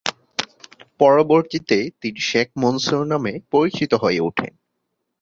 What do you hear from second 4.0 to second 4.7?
হয়ে উঠেন।